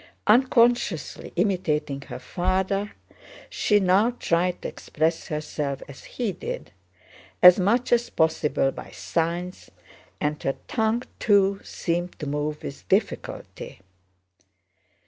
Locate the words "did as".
6.31-7.59